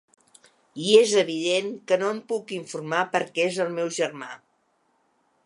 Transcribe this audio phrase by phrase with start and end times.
[0.85, 4.33] I és evident que no en puc informar perquè és el meu germà.